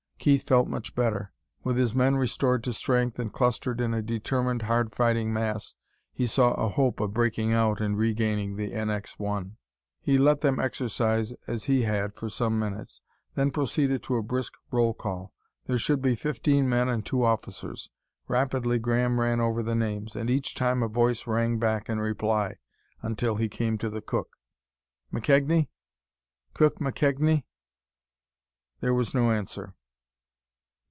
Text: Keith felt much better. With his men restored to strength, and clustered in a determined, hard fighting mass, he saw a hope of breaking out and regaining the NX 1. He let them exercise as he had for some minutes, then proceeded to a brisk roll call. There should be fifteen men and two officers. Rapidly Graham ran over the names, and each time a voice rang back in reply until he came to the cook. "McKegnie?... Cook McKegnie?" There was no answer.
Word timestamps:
Keith 0.23 0.47
felt 0.47 0.67
much 0.67 0.93
better. 0.93 1.31
With 1.63 1.77
his 1.77 1.95
men 1.95 2.15
restored 2.15 2.63
to 2.65 2.73
strength, 2.73 3.17
and 3.17 3.33
clustered 3.33 3.81
in 3.81 3.91
a 3.91 4.03
determined, 4.03 4.61
hard 4.61 4.93
fighting 4.93 5.33
mass, 5.33 5.73
he 6.13 6.27
saw 6.27 6.53
a 6.53 6.69
hope 6.69 6.99
of 6.99 7.11
breaking 7.11 7.53
out 7.53 7.81
and 7.81 7.97
regaining 7.97 8.55
the 8.55 8.69
NX 8.69 9.17
1. 9.17 9.57
He 9.99 10.19
let 10.19 10.41
them 10.41 10.59
exercise 10.59 11.31
as 11.47 11.63
he 11.63 11.81
had 11.85 12.13
for 12.13 12.29
some 12.29 12.59
minutes, 12.59 13.01
then 13.33 13.49
proceeded 13.49 14.03
to 14.03 14.15
a 14.17 14.21
brisk 14.21 14.53
roll 14.69 14.93
call. 14.93 15.33
There 15.65 15.79
should 15.79 16.03
be 16.03 16.15
fifteen 16.15 16.69
men 16.69 16.87
and 16.87 17.03
two 17.03 17.25
officers. 17.25 17.89
Rapidly 18.27 18.77
Graham 18.77 19.19
ran 19.19 19.39
over 19.39 19.63
the 19.63 19.73
names, 19.73 20.15
and 20.15 20.29
each 20.29 20.53
time 20.53 20.83
a 20.83 20.87
voice 20.87 21.25
rang 21.25 21.57
back 21.57 21.89
in 21.89 21.99
reply 21.99 22.57
until 23.01 23.37
he 23.37 23.49
came 23.49 23.79
to 23.79 23.89
the 23.89 24.01
cook. 24.01 24.37
"McKegnie?... 25.11 25.69
Cook 26.53 26.77
McKegnie?" 26.77 27.43
There 28.81 28.93
was 28.93 29.15
no 29.15 29.31
answer. 29.31 29.73